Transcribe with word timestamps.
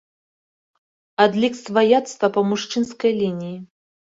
Адлік 1.27 1.53
сваяцтва 1.59 2.27
па 2.39 2.45
мужчынскай 2.53 3.11
лініі. 3.21 3.57